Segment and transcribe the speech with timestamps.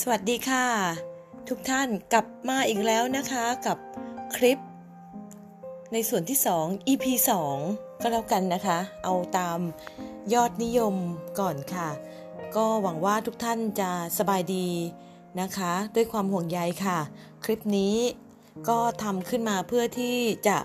[0.00, 0.66] สวัสดีค่ะ
[1.48, 3.78] ทุกท่านกลับมาอีกแล้วนะคะกับ
[4.36, 4.58] คลิป
[5.92, 7.04] ในส่วนที่ 2 EP
[7.52, 9.58] 2 ก็แล้วกันนะคะ เอาตาม
[10.34, 10.94] ยอดนิยม
[11.40, 11.88] ก่อนค่ะ
[12.56, 14.68] ก็หวังว่าทุกท่านจะสบายดี
[15.40, 16.98] นะคะ ด้วยความห่วงใยค่ะ
[17.44, 17.96] คลิปนี้
[18.68, 20.18] ก็ทำขึ้นมาเพื่อที่
[20.48, 20.58] จะ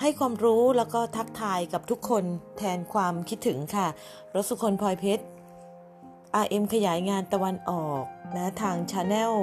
[0.00, 2.24] ให้ความรู้แล้วก็ทักทายกับทุกคน
[2.58, 3.86] แทนความคิดถึงค่ะ
[4.34, 5.24] รสุคนพลอยเพชร
[6.44, 8.04] RM ขยายงานตะวันออก
[8.36, 9.34] นะทาง channel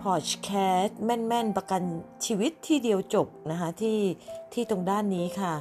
[0.00, 1.82] podcast แม่น ๆ ประกัน
[2.24, 3.98] ชีวิตที่เดียวจบนะคะที่
[4.52, 5.54] ที่ตรงด้านนี้ค่ะ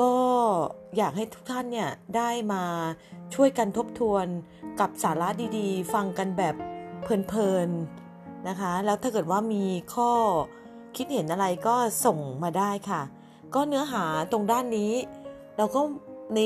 [0.00, 0.14] ก็
[0.96, 2.64] อยากให้ทุกท่านเนี่ย ได้มา
[3.34, 4.26] ช่วยกันทบทวน
[4.80, 6.54] กับสาระดีๆ ฟังกันแบบ
[7.02, 7.68] เพลิน
[8.08, 10.10] ๆ นะคะ แล้วถ้าเกิดว่ามีข้อ
[10.96, 11.74] คิดเห็นอะไรก็
[12.04, 13.02] ส่งมาได้ค่ะ
[13.54, 14.92] ก็เนื้อหาตรงด้านนี้
[15.56, 15.80] เราก็
[16.34, 16.40] ใน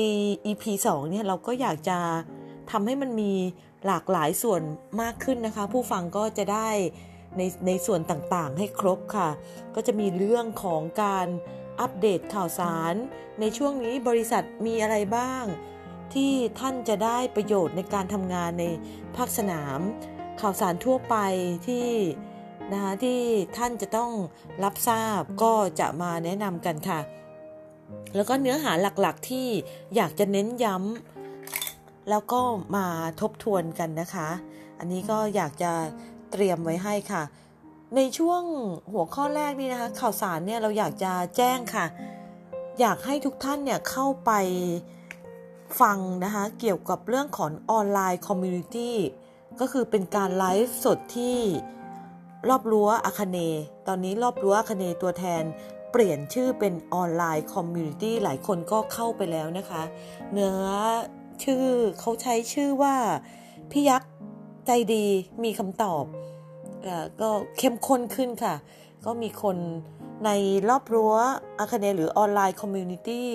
[0.45, 1.97] EP 2เนี่ยเราก็อยากจะ
[2.71, 3.33] ทำให้มันมี
[3.85, 4.61] หลากหลายส่วน
[5.01, 6.69] มากขึ้นนะคะ ผู้ฟังก็จะได้
[7.37, 9.29] ในในส่วนต่างๆ ให้ครบค่ะ
[9.75, 11.27] ก็จะมีเรื่องของการ
[11.79, 12.93] อัปเดตข่าวสาร
[13.39, 15.43] ในช่วงนี้บริษัทมีอะไรบ้าง
[16.13, 18.65] ที่ท่านจะได้ประโยชน์ในการทำงานใน
[19.15, 19.79] ภาคสนาม
[20.41, 21.15] ข่าวสารทั่วไป
[21.67, 21.89] ที่
[22.73, 23.21] นะคะที่
[23.57, 24.11] ท่านจะต้อง
[24.63, 26.99] รับทราบก็จะมาแนะนำกันค่ะ
[28.15, 29.47] แล้วก็เนื้อหาหลักๆที่
[29.95, 31.16] อยากจะเน้นย้ำ
[32.09, 32.39] แล้วก็
[32.75, 32.85] มา
[33.21, 34.29] ทบทวนกันนะคะ
[34.79, 35.71] อันนี้ก็อยากจะ
[36.31, 37.23] เตรียมไว้ให้ค่ะ
[37.95, 38.41] ในช่วง
[38.91, 41.85] หัวข้อแรกนี่นะคะ ข่าวสารเนี่ยเราอยากจะแจ้งค่ะ
[42.79, 44.31] อยากให้ทุกท่านเนี่ยเข้าไป
[45.81, 48.95] ฟังนะคะ เกี่ยวกับเรื่องของออนไลน์คอมมูนิตี้
[49.59, 51.37] ก็คือเป็นการไลฟ์สดที่
[52.49, 53.37] รอบรั้วอาคเนย์
[53.87, 55.43] ตอนนี้รอบรั้วอาคเนย์ตัวแทน
[55.91, 59.83] เปลี่ยนชื่อเป็น online community หลายคนก็เข้าไปแล้วนะคะ
[60.33, 60.57] เนื้อ
[61.43, 61.63] ชื่อ
[61.99, 62.95] เขาใช้ชื่อว่า
[63.71, 64.11] พี่ยักษ์
[64.67, 65.05] ใจดี
[65.43, 66.89] มีคำตอบ
[67.21, 68.55] ก็เข้มข้นขึ้นค่ะ
[69.05, 69.57] ก็มีคน
[70.25, 70.29] ใน
[70.69, 71.13] รอบรั้ว
[71.59, 73.29] อาคเนย์หรือ online community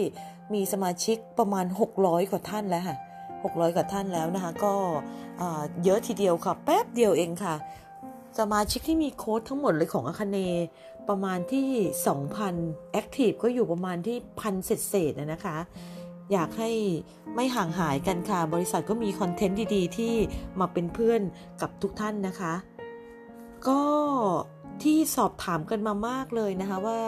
[0.55, 2.97] มีสมาชิกประมาณ 600 กว่าท่านแล้วค่ะ
[3.31, 4.75] 600 กว่าท่านแล้วนะคะ ก็
[5.85, 7.55] เยอะทีเดียวค่ะ แป๊บเดียวเองค่ะ
[8.39, 10.39] สมาชิกที่มีโค้ดทั้งหมดเลยของอาคเน
[11.09, 11.69] ประมาณที่
[12.31, 15.57] 2,000แอคทีฟก็อยู่ประมาณที่พันเศษๆนะคะ
[16.33, 16.71] อยากให้
[17.35, 20.15] ไม่ห่างหายกันค่ะ บริษัทก็มีคอนเทนต์ดีๆ ที่
[20.61, 21.21] มาเป็นเพื่อน
[21.61, 22.55] กับทุกท่านนะคะ
[23.69, 23.83] ก็
[24.83, 27.03] ที่สอบถามกันมามากเลยนะคะว่า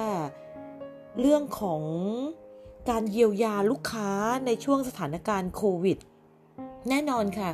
[1.20, 1.82] เรื่องของ
[2.90, 4.10] การเยียวยาลูกค้า
[4.46, 5.98] ในช่วงสถานการณ์โควิด
[6.88, 7.50] แน่นอนค่ะ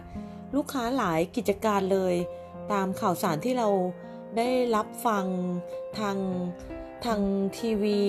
[0.56, 2.14] ลูกค้าหลายกิจการเลย
[2.72, 3.68] ตามข่าวสารที่เรา
[4.36, 5.24] ได้รับฟัง
[5.98, 6.16] ทาง
[7.04, 7.20] ทาง
[7.58, 8.00] ทีวี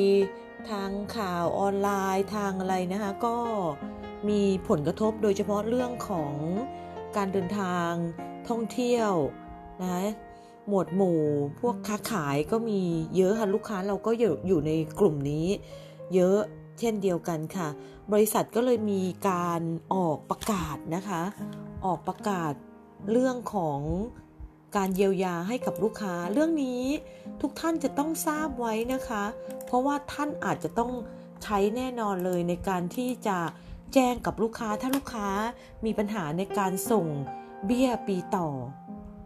[0.69, 3.37] ทางข่าวออนไลน์ทางอะไรนะคะก็
[4.29, 6.35] มีผลกระทบโดยเฉพาะเรื่องของ
[7.15, 7.91] การเดินทาง
[8.49, 9.11] ท่องเที่ยว
[9.83, 10.09] นะ
[10.67, 11.21] หมวดหมู่
[11.59, 12.81] พวกค้าขายก็มี
[13.15, 15.47] เยอะค่ะลูกค้าเราก็อยู่อยู่ในกลุ่มนี้
[16.15, 16.39] เยอะ
[16.79, 17.67] เช่นเดียวกันค่ะ
[18.11, 19.61] บริษัทก็เลยมีการ
[19.93, 21.21] ออกประกาศนะคะ
[21.85, 22.53] ออกประกาศ
[23.11, 23.79] เรื่องของ
[24.75, 26.83] การเยียวยาให้กับลูกค้า เรื่องนี้
[27.41, 29.23] ทุกท่านจะต้องทราบไว้นะคะ
[29.65, 30.91] เพราะว่าท่านอาจจะต้อง
[31.43, 33.37] ใช้แน่นอนเลยในการที่จะ
[33.93, 35.27] แจ้งกับลูกค้าถ้าลูกค้า
[35.85, 37.07] มีปัญหาในการส่ง
[37.65, 38.47] เบี้ยปีต่อ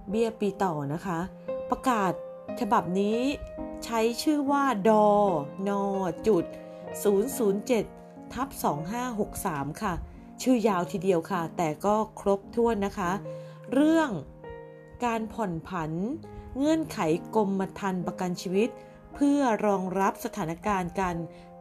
[0.10, 1.20] เบี้ยปีต่อนะคะ
[1.70, 2.12] ประกาศ
[2.60, 3.20] ฉบับนี้
[3.86, 5.10] ใช้ชื่อว่าดอ
[5.68, 5.84] นอ
[6.28, 6.46] จุด
[7.60, 8.48] 007ทับ
[9.16, 9.94] 2563 ค่ะ
[10.42, 13.12] ชื่อยาวทีเดียวค่ะ แต่ก็ครบถ้วนนะคะ
[13.74, 14.10] เรื่อง
[15.04, 15.92] การผ่อนผัน
[16.58, 17.00] เงื่อนไข
[17.36, 18.70] กรมธรรม์ประกันชีวิต
[19.14, 21.18] เพื่อรองรับสถานการณ์การ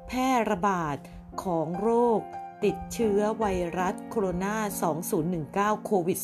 [0.07, 0.97] แพร่ระบาด
[1.43, 2.21] ของโรค
[2.65, 3.45] ติดเชื้อไว
[3.79, 6.19] รัสโคโรนา 2019 โควิด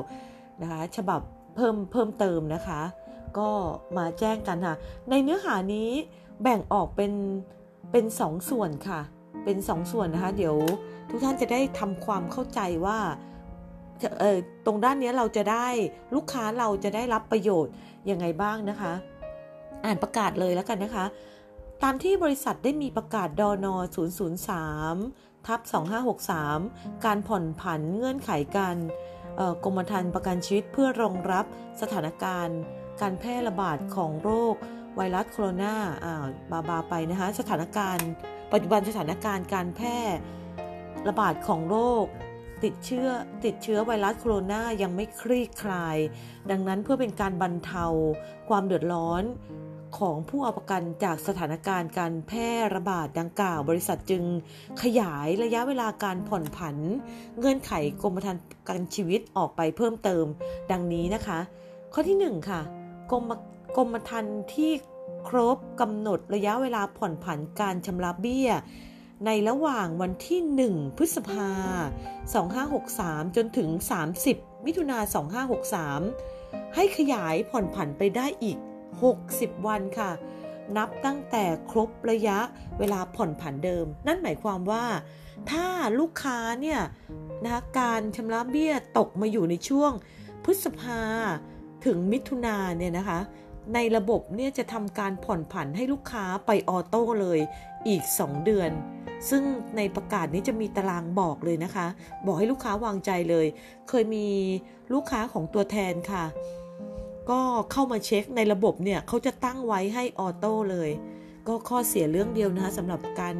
[0.00, 1.20] -19 นะคะฉบับ
[1.56, 2.82] เพิ่มเพิ่มเติมนะคะ
[3.38, 3.50] ก็
[3.96, 4.76] มาแจ้งกันค่ะ
[5.10, 5.90] ในเนื้อหานี้
[6.42, 7.12] แบ่งออกเป็น
[7.92, 9.00] เป็นสองส่วนค่ะ
[9.44, 10.56] เป็นสองส่วนนะคะ เดี๋ยว
[11.08, 12.98] ทุกท่านจะได้ทำความเข้าใจว่า
[14.66, 15.66] ตรงด้านนี้เราจะได้
[16.14, 17.72] ลูกค้าเราจะได้รับประโยชน์
[18.10, 18.92] ยังไงบ้างนะคะ
[19.84, 21.04] อ่านประกาศเลยแล้วกันนะคะ
[21.82, 23.74] ตามที่บริษัทได้มีประกาศดอนอ
[24.56, 25.60] 003ทับ
[26.32, 28.76] 2563 การผ่อนผันเงื่อนไขการ
[29.64, 31.44] กรมธรรม์ประกันชีวิตเพื่อรองรับ
[31.80, 32.58] สถานการณ์
[33.00, 34.54] การแพร่ระบาดของโรค
[34.96, 35.74] ไวรัสโคโรนา
[36.52, 38.08] บาบาไปนะคะ สถานการณ์
[38.52, 39.98] ปัจจุบันสถานการณ์การแพร่
[41.08, 42.04] ระบาดของโรค
[42.64, 43.08] ติดเชื้อ
[43.44, 45.96] ติดเชื้อไวรัสโคโรนายังไม่คลี่คลาย
[46.50, 47.86] ดังนั้นเพื่อเป็นการบรรเทา
[48.48, 49.24] ความเดือดร้อน
[49.98, 54.22] ของผู้เอาประกันจากสถานการณ์การแพร่ระบาดดังกล่าว บริษัทจึง
[54.82, 56.76] ขยายระยะเวลาการผ่อนผัน
[57.38, 57.72] เงื่อนไข
[58.02, 60.24] กรมธรรม์ประกันชีวิตออกไปเพิ่มเติม
[60.70, 61.38] ดังนี้นะคะ
[61.92, 62.60] ข้อที่ 1 ค่ะ
[63.10, 63.30] กรม
[63.76, 64.72] กรมธรรม์ที่
[65.28, 68.50] ครบกำหนดระยะเวลาผ่อนผันการชำระเบี้ย
[69.24, 70.40] ในระหว่างวันที่
[70.72, 71.50] 1 พฤษภา
[72.82, 73.68] 2563 จนถึง
[74.18, 74.98] 30 มิถุนา
[76.06, 78.58] 2563 ให้ขยายผ่อนผันไปได้อีก
[79.12, 80.10] 60 วันค่ะ
[80.76, 82.38] นับตั้งแต่ครบระยะ
[82.78, 84.84] เวลาผ่อนผันเดิม นั่นหมายความว่า
[85.50, 85.66] ถ้า
[85.98, 86.80] ลูกค้าเนี่ย
[87.44, 89.92] นะคะการชำระเบี้ยตกมาอยู่ในช่วง
[90.44, 91.02] พฤษภา
[91.84, 93.20] ถึงมิถุนาเนี่ยนะคะ
[93.74, 97.40] ในระบบเนี่ยจะทำการผ่อนผันให้ลูกค้าไปออโต้เลย
[97.86, 98.70] อีก 2 เดือน
[99.30, 99.42] ซึ่ง
[99.76, 101.86] ในประกาศนี้จะมีตารางบอกเลยนะคะ
[102.26, 103.46] บอกให้ลูกค้าวางใจเลย
[103.88, 104.26] เคยมี
[104.92, 106.24] ลูกค้าของตัวแทนค่ะ
[107.30, 107.40] ก็
[107.72, 110.90] เข้ามาเช็คในระบบเนี่ยเขาจะตั้งไว้ให้ auto เลย
[111.46, 113.36] ก็ข้อเสียเรื่องเดียวนะคะสำหรับการ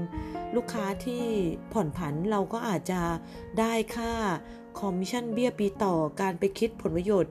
[0.57, 1.25] ลูกค้าที่
[1.73, 3.01] ผ่อนผันเราก็อาจจะ
[3.59, 4.13] ได้ค่า
[4.79, 7.31] คอมมิชชั่นเบี้ยปีต่อการไปคิดผลประโยชน์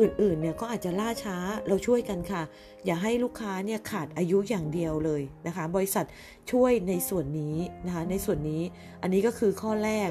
[0.00, 1.36] อื่นๆเนี่ยก็อาจจะล่าช้า
[1.68, 2.42] เราช่วยกันค่ะ
[2.84, 6.04] อย่าให้ลูกค้าเนี่ยขาดอายุอย่างเดียวเลยนะคะ บริษัท
[6.52, 7.56] ช่วยในส่วนนี้
[7.86, 8.62] นะคะในส่วนนี้
[9.02, 10.10] อันนี้ก็คือข้อแรก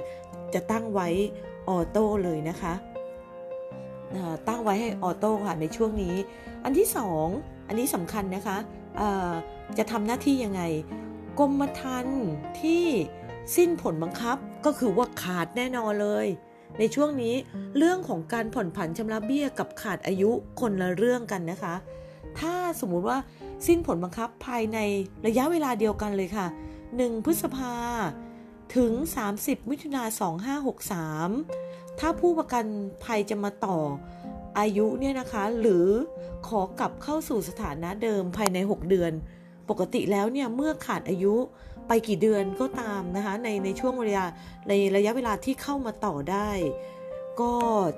[0.54, 1.08] จะตั้งไว้
[1.70, 2.74] ออโต้เลยนะคะ
[4.48, 6.16] ตั้งไว้ให้ออโต้ค่ะในช่วงนี้
[6.64, 7.28] อันที่สอง
[7.68, 8.58] อันนี้สำคัญนะคะ
[9.78, 10.62] จะทำหน้าที่ยังไง
[11.40, 12.24] กรมธรรม์
[12.62, 12.86] ที่
[13.56, 16.28] สิ้นผลบังคับก็คือว่าขาดแน่นอนเลย
[16.80, 17.36] ในช่วงนี้
[17.78, 21.76] เรื่องของการผ่อนผันชำระเบี้ยกับขาดอายุคนละเรื่องกันนะคะ
[22.40, 23.18] ถ้าสมมุติว่า
[23.68, 24.78] สิ้นผลบังคับภายใน
[25.28, 26.48] ระยะเวลาเดียวกันเลยค่ะ
[26.86, 27.76] 1 พฤษภา
[28.76, 28.92] ถึง
[29.32, 30.04] 30 มิถุนา
[30.82, 32.66] 2563 ถ้าผู้ประกัน
[33.04, 33.78] ภัยจะมาต่อ
[34.60, 35.88] อายุเนี่ยนะคะ หรือ
[36.48, 39.12] ขอกลับเข้าสู่สถานะเดิมภายใน 6 เดือน
[39.70, 41.36] ปกติแล้วเนี่ยเมื่อขาดอายุ
[41.88, 44.26] ไปกี่เดือนก็ตามนะคะในในช่วงเวลา
[44.68, 46.50] ในระยะเวลาที่เข้ามาต่อได้
[47.42, 47.56] ก็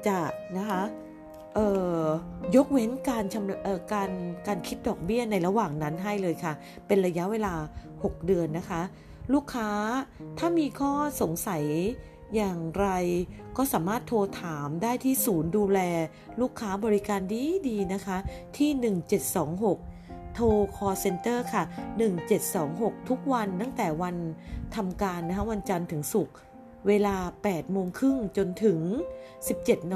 [0.07, 0.19] จะ
[0.57, 0.81] นะคะ
[2.55, 4.09] ยกเว้นการชำการ
[4.47, 6.53] การคิดดอกเบี้ยในระหว่างนั้นให้เลยค่ะ
[6.87, 7.53] เป็นระยะเวลา
[7.93, 8.81] 6 เดือนนะคะ
[9.33, 9.69] ลูกค้า
[10.37, 10.91] ถ้ามีข้อ
[11.21, 11.63] สงสัย
[12.35, 12.87] อย่างไร
[13.57, 15.79] ก็สามารถโทรถามได้ที่ศูนย์ดูแล
[16.41, 18.17] ลูกค้าบริการดีดีนะคะ
[18.57, 18.69] ที่
[19.57, 19.92] 1726
[20.35, 20.45] โทร
[20.75, 21.63] call center ค่ะ
[22.35, 24.15] 1726 ทุกวันตั้งแต่วัน
[24.75, 26.35] ทำการนะคะวันจันทร์ถึงศุกร์
[26.87, 27.15] เวลา
[27.47, 28.79] 8 โมงครึ่งจนถึง
[29.35, 29.95] 17 น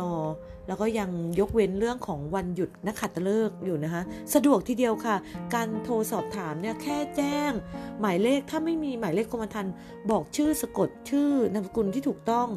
[0.68, 4.02] แล้วก็ยังยกเว้นเรื่องของวันหยุดนักขัตฤกษ์อยู่นะคะ
[4.34, 5.16] สะดวกทีเดียวค่ะ
[5.54, 7.52] การโทรสอบถามเนี่ยแค่แจ้ง
[8.00, 9.74] หมายเลขถ้าไม่มีหมายเลขกรมธรรม์
[10.12, 12.48] บอกชื่อสะกดชื่อนามสกุลที่ถูกต้อง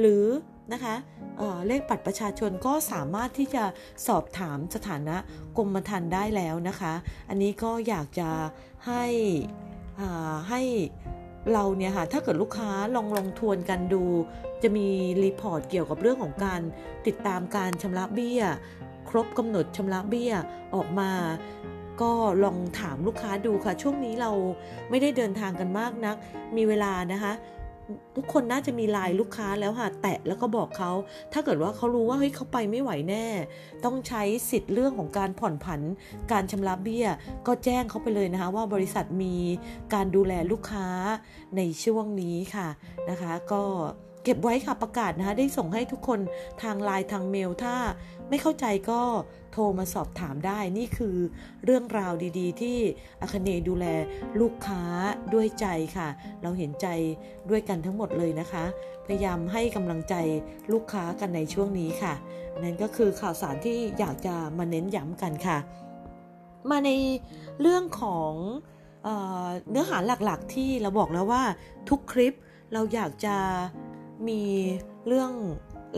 [0.00, 0.24] หรือ
[0.72, 0.94] นะคะ
[1.36, 3.64] เเลขบัตรประชาชนก็สามารถที่จะ
[4.06, 5.16] สอบถามสถานะ
[5.56, 6.92] กรมธรรม์ได้แล้วนะคะ
[7.28, 8.28] อันนี้ก็อยากจะ
[8.86, 9.04] ให้
[10.50, 10.62] ให้
[11.52, 14.02] เราเนี่ยค่ะถ้าเกิดลูกค้าลองลองทวนกันดู
[14.62, 14.88] จะมี
[15.24, 16.60] รีพอร์ตเกี่ยวกับเรื่องของการ
[17.06, 18.42] ติดตามการชำระเบี้ย
[19.08, 20.32] ครบกำหนดชำระเบี้ย
[20.74, 21.10] ออกมา
[22.02, 22.12] ก็
[22.44, 24.32] ลองถามลูกค้าดูค่ะ ช่วงนี้เรา
[24.90, 26.16] ไม่ได้เดินทางกันมากนัก
[26.56, 27.32] มีเวลานะคะ
[28.16, 30.90] ทุกคนน่าจะมีไลน์ลูกค้าแล้วค่ะ แตะแล้วก็บอกเขา
[31.32, 33.26] ถ้าเกิดว่าเขารู้ว่าเฮ้ยเขาไปไม่ไหวแน่
[33.84, 35.80] ต้องใช้สิทธิ์เรื่องของการผ่อนผัน
[36.32, 37.06] การชำระเบี้ย
[37.46, 39.34] ก็แจ้งเขาไปเลยนะคะ ว่าบริษัทมี
[39.94, 40.86] การดูแลลูกค้า
[41.56, 42.68] ในช่วงนี้ค่ะ
[43.10, 43.62] นะคะ ก็
[44.24, 46.20] เก็บไว้ค่ะประกาศนะคะได้ส่งให้ทุกคน
[46.62, 47.74] ทางไลน์ทางเมลถ้า
[48.28, 49.00] ไม่เข้าใจก็
[49.52, 51.16] โทรมาสอบถามได้นี่คือ
[51.64, 52.78] เรื่องราวดีๆ ที่
[53.20, 53.86] อาคเนดูแล
[54.40, 54.82] ลูกค้า
[55.34, 55.66] ด้วยใจ
[55.96, 56.08] ค่ะ
[56.42, 56.86] เราเห็นใจ
[57.50, 58.64] ด้วยกันทั้งหมดเลยนะคะ
[59.06, 60.14] พยายามให้กำลังใจ
[60.72, 62.14] ลูกค้ากันในช่วงนี้ค่ะ
[62.62, 65.58] นั่นก็คือข่าวสารที่อยากจะมาเน้นย้ำกันค่ะ
[66.70, 66.90] มาใน
[67.60, 68.32] เรื่องของ
[69.02, 69.08] เอ
[69.46, 71.42] อเนื้อหาหลักๆ ที่เราบอกแล้วว่า
[71.88, 72.34] ทุกคลิป
[72.72, 73.36] เราอยากจะ
[74.28, 74.42] มี
[75.06, 75.32] เรื่อง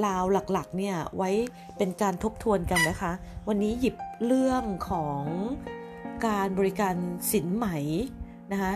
[0.07, 1.30] ราวหลักๆเนี่ยไว้
[1.76, 3.12] เป็นการทบทวนกันนะคะ
[3.49, 5.23] วันนี้หยิบเรื่องของ
[6.26, 6.95] การบริการ
[7.33, 7.66] สินไหม
[8.52, 8.73] นะคะ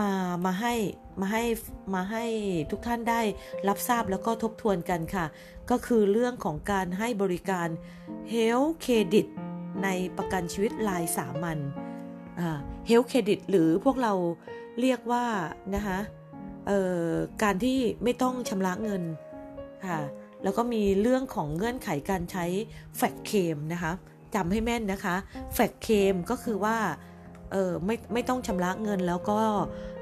[0.00, 0.10] มา
[0.46, 0.74] มาให้
[1.20, 1.44] มาให้
[1.94, 2.24] มาให้
[2.70, 3.20] ทุกท่านได้
[3.68, 5.26] รับทราบแล้วก็ทบทวนกันค่ะ
[5.70, 7.68] ก็คือเรื่องของการให้บริการ
[8.32, 9.26] Health Credit
[9.84, 11.58] ในประกันชีวิตรายสามัญ
[12.88, 14.12] Health Credit หรือพวกเรา
[14.80, 15.24] เรียกว่า
[15.74, 15.98] นะคะ
[17.42, 19.02] การที่ไม่ต้องชำระเงิน
[19.88, 20.00] ค่ะ
[20.46, 22.44] แล้วก็มีเรื่องของเงื่อนไขการใช้
[22.96, 23.92] แฟกเคมนะคะ
[24.34, 25.16] จำให้แม่นนะคะ
[25.54, 26.76] แฟกเคมก็คือว่า
[27.52, 29.40] เออไม่ไม่ต้องชำระเงินแล้วก็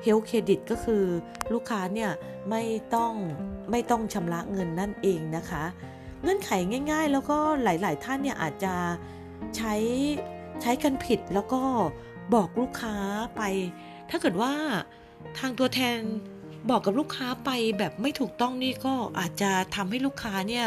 [0.02, 1.04] เฮลเครดิตก็คือ
[1.52, 2.10] ลูกค้าเนี่ย
[2.50, 2.62] ไม่
[2.94, 3.12] ต้อง
[3.70, 5.64] ไม่ต้องชำระเงินนั่นเองนะคะ
[6.22, 6.50] เงื่อนไข
[6.90, 8.74] ง่ายๆ แล้วก็หลายๆท่านเนี่ยอาจจะ
[9.56, 9.74] ใช้
[10.62, 11.62] ใช้กันผิดแล้วก็
[12.34, 12.96] บอกลูกค้า
[13.36, 13.42] ไป
[14.10, 14.52] ถ้าเกิดว่า
[15.38, 15.98] ทางตัวแทน
[16.70, 20.66] บอกกับลูกค้าไปแบบไม่ถูกต้องนี่ก็อาจจะทำให้ลูกค้าเนี่ย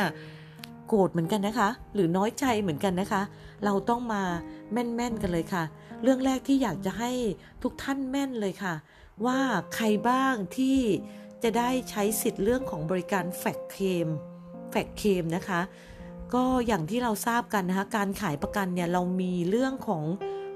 [0.88, 3.22] โกรธเหมือนกันนะคะ หรือน้อยใจเหมือนกันนะคะ
[3.66, 4.24] เราต้องมา
[4.72, 5.64] แม่นๆกันเลยค่ะ
[6.04, 7.12] เรื่องแรกที่อยากจะให้
[7.64, 8.74] ทุกท่านแม่นเลยค่ะ
[9.26, 9.40] ว่า
[9.76, 10.78] ใครบ้างที่
[11.44, 14.08] จะได้ใช้สิทธิ์เรื่องของบริการแฟกเคม
[14.72, 15.62] แฟกเคมนะคะ
[16.34, 20.04] ก็อย่างที่เราทราบกันนะคะ การขายประกันเนี่ยเรามีเรื่องของ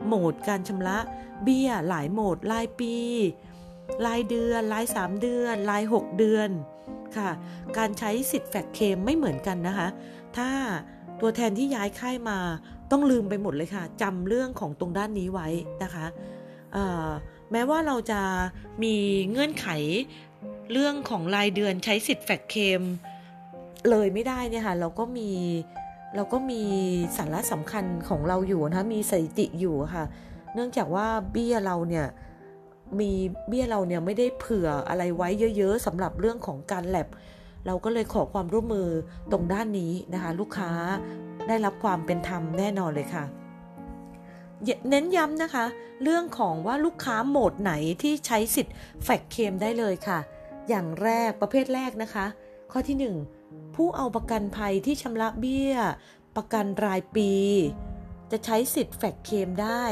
[0.06, 0.98] โหมดการชำระ
[1.44, 2.96] เบี้ยหลายโหมดรายปี
[4.08, 6.50] รายเดือน ราย 3 เดือน ราย 6 เดือน
[7.18, 7.30] ค่ะ
[7.78, 9.88] การใช้สิทธิ์แฟกเคมไม่เหมือนกันนะคะ
[10.38, 10.50] ถ้า
[11.22, 12.38] ตัวแทนที่ย้ายค่ายมา
[12.92, 15.48] ต้องลืมไปหมดเลยค่ะจำเรื่องของตรงด้านนี้ไว้
[15.84, 16.06] นะคะ
[17.52, 18.22] แม้ว่าเราจะ
[18.84, 18.96] มี
[19.32, 19.68] เงื่อนไข
[20.72, 22.82] เรื่องของรายเดือนใช้สิทธิ์แฟกเคม
[23.90, 25.32] เลยไม่ได้เนี่ยค่ะเราก็มี
[26.16, 26.62] เราก็มี
[27.18, 30.04] สาระสำคัญของเราอยู่นะคะมีสถิติอยู่ค่ะ
[30.54, 32.08] เนื่องจากว่าเบี้ยเราเนี่ย
[33.00, 33.12] มี
[33.48, 37.08] เบี้ยเราเนี่ยไม่ได้เผื่ออะไรไว้เยอะๆสำหรับเรื่องของการแลบ
[37.66, 38.90] เราก็เลยขอความร่วมมือ
[39.32, 40.72] ตรงด้านนี้นะคะ ลูกค้า
[41.48, 43.24] ได้รับความเป็นธรรมแน่นอนเลยค่ะ
[44.90, 45.66] เน้นย้ำนะคะ
[46.04, 50.20] เรื่องของว่าลูกค้าโหมดไหนที่ใช้สิทธิ์แฟกเคมได้เลยค่ะ
[50.70, 52.26] อย่างแรกประเภทแรกนะคะ
[52.72, 55.76] ข้อที่ 1 ผู้เอาประกันภัยที่ชำระเบี้ย
[56.36, 57.32] ประกันรายปี
[58.32, 59.84] จะใช้สิทธิ์แฟกเคมได้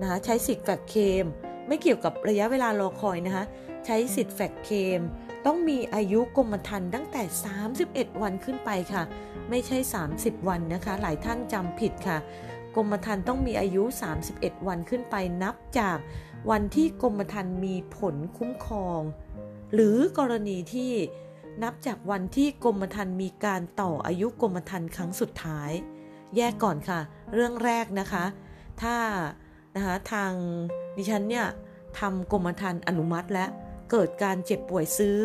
[0.00, 1.24] นะะใช้สิทธิ์แฟกเคม
[1.70, 3.44] ไม่เกี่ยวกับระยะเวลารอคอยนะคะ
[3.86, 5.00] ใช้สิทธิ์แฟกเคม
[5.46, 7.22] ต้องมีอายุกรมธรรม์ตั้งแต่
[7.72, 9.02] 31 วันขึ้นไปค่ะ
[9.50, 9.78] ไม่ใช่
[10.12, 12.18] 30 วันนะคะ หลายท่านจำผิดค่ะ
[12.76, 13.82] กรมธรรม์ต้องมีอายุ
[14.24, 15.98] 31 วันขึ้นไปนับจาก
[16.50, 19.00] วันที่กรมธรรม์มีผลคุ้มครอง
[19.74, 20.92] หรือกรณีที่
[21.62, 25.70] นับจากวันที่กรมธรรม์มีการต่ออายุกรมธรรม์ครั้งสุดท้าย
[26.36, 27.00] แยกก่อนค่ะ
[27.34, 28.24] เรื่องแรกนะคะ
[28.82, 28.96] ถ้า
[29.80, 30.32] นะคะทาง
[30.96, 31.46] ดิฉันเนี่ย
[31.98, 33.46] ทำกรมธรรม์อนุมัติและ
[33.90, 35.20] เกิดการเจ็บป่วยซื้อ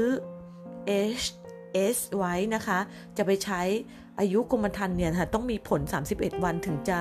[1.22, 2.80] HS ไว้นะคะ
[3.18, 3.62] จะไปใช้
[4.20, 5.82] อายุกรมธรรม์เนี่ยะต้องมีผล
[6.14, 7.00] 31 วันถึงจะ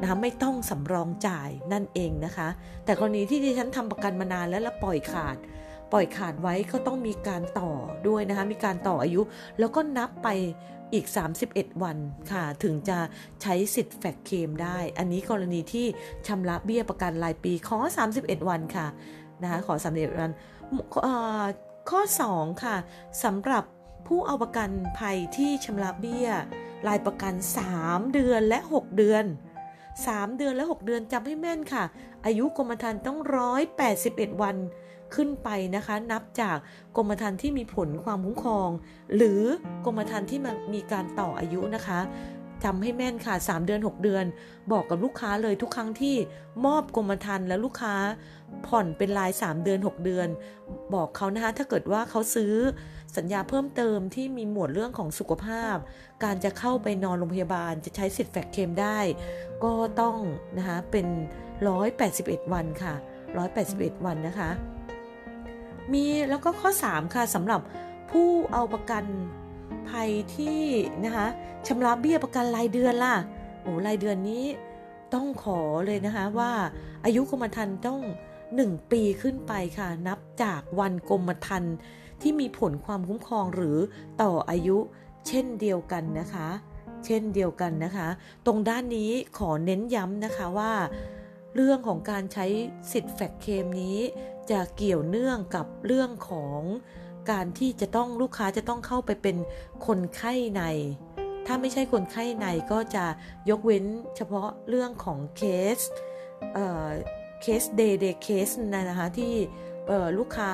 [0.00, 2.48] นะคะไม่ต้องสำรองจ่ายนั่นเองนะคะ
[2.84, 5.36] แต่กรณีที่ดิฉันทำประกันมานานแล้วแล้วปล่อยขาด
[5.92, 7.72] ปล่อยขาดไว้ก็ต้องมีการต่อ
[8.08, 9.20] ด้วยนะคะ มีการต่ออายุ
[9.58, 10.28] แล้วก็นับไป
[10.94, 11.06] อีก
[11.44, 11.96] 31 วัน
[12.32, 12.98] ค่ะ ถึงจะ
[13.42, 15.86] ใช้สิทธิ์แฟกเคมได้ อันนี้กรณีที่
[16.26, 17.78] ชำระเบี้ยประกันรายปีขอ
[18.14, 18.86] 31 วันค่ะ
[19.42, 20.30] นะคะขอ31วัน
[21.90, 22.00] ข้อ
[22.32, 22.76] 2 ค่ะ
[23.24, 23.64] สำหรับ
[24.06, 26.28] ผู้เอาประกันภัยที่ชำระเบี้ย
[26.88, 27.34] รายประกัน
[27.74, 29.24] 3 เดือนและ 6 เดือน
[29.80, 31.84] 3 เดือนและ 6 เดือนจำให้แม่นค่ะ
[32.26, 33.18] อายุกรมธรรม์ต้อง
[33.80, 34.56] 181 วัน
[35.14, 36.56] ขึ้นไปนะคะ นับจาก
[36.96, 38.68] กรมธรรม์ที่มีผลความคุ้มครอง
[39.16, 39.42] หรือ
[39.84, 42.00] กรมธรรม์ที่มันมีการต่ออายุนะคะ
[42.64, 44.24] จำให้แม่นค่ะ 3 เดือน 6 เดือน
[44.72, 46.16] บอกกับลูกค้าเลยทุกครั้งที่
[46.64, 47.94] มอบกรมธรรม์แล้วลูกค้า
[48.66, 50.28] ผ่อนเป็นราย 3 เดือน 6 เดือน
[50.94, 52.54] บอกเขานะคะถ้าเกิดว่าเขาซื้อ
[53.16, 55.76] สัญญาเพิ่มเติมที่มีหมวดเรื่องของสุขภาพ
[56.24, 58.98] การจะเข้าไปนอนโรงพยาบาลจะใช้สิทธิ์แฟกเคมได้
[59.64, 60.16] ก็ต้อง
[60.58, 61.06] นะคะเป็น
[61.80, 62.94] 181 วันค่ะ
[63.50, 64.50] 181 วันนะคะ
[65.92, 67.60] มีแล้วก็ข้อ 3 ค่ะสำหรับ
[68.10, 69.04] ผู้เอาประกัน
[69.88, 70.60] ภัยที่
[71.04, 71.26] นะคะ
[71.66, 73.14] ชำระเบี้ยประกันรายเดือนล่ะ
[73.62, 74.44] โอ้รายเดือนนี้
[75.14, 76.52] ต้องขอเลยนะคะว่า
[77.04, 78.00] อายุกรมธรรม์ต้อง
[78.46, 81.74] 1 ปีขึ้นไปค่ะ นับจากวันกรมธรรม์
[82.22, 83.78] ที่มีผลความคุ้มครองหรือ
[84.22, 84.78] ต่ออายุ
[85.28, 86.48] เช่นเดียวกันนะคะ
[87.06, 88.08] เช่นเดียวกันนะคะ
[88.46, 90.72] ตรงด้านนี้ขอเน้นย้ำนะคะว่า
[91.54, 92.46] เรื่องของการใช้
[92.92, 93.98] สิทธิ์แฟกเคมนี้
[94.50, 96.60] จะเกี่ยวเนื่องกับเรื่องของ
[97.30, 99.36] การที่จะต้องลูกค้าจะต้องเข้าไปเป็น
[99.86, 100.62] คนไข้ใน
[101.46, 103.04] ถ้าไม่ใช่คนไข้ในก็จะ
[103.50, 103.84] ยกเว้น
[104.16, 105.42] เฉพาะเรื่องของเค
[105.76, 105.78] ส
[107.42, 109.32] case day day case นะคะที่
[110.18, 110.52] ลูกค้า